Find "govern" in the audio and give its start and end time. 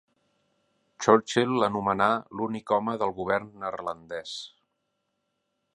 3.21-3.53